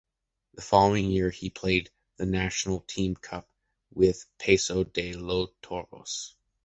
The 0.55 0.63
following 0.63 1.11
year, 1.11 1.29
he 1.29 1.51
played 1.51 1.91
the 2.17 2.25
National 2.25 2.79
Team 2.79 3.13
Cup 3.13 3.47
with 3.93 4.25
Paso 4.39 4.83
de 4.83 5.13
los 5.13 5.51
Toros. 5.61 6.35